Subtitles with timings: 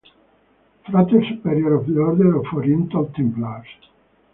[0.87, 3.67] Frater Superior of the Order of Oriental Templars.